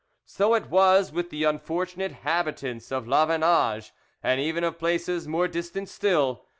So 0.25 0.55
it 0.55 0.71
was 0.71 1.11
with 1.11 1.29
the 1.29 1.43
unfortunate 1.43 2.05
inhabitants 2.05 2.91
of 2.91 3.07
La 3.07 3.27
Vannage, 3.27 3.91
and 4.23 4.41
even 4.41 4.63
of 4.63 4.79
places 4.79 5.27
more 5.27 5.47
distant 5.47 5.89
still. 5.89 6.43